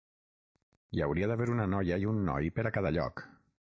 [0.95, 3.29] Hi hauria d'haver una noia i un noi per a cada lloc.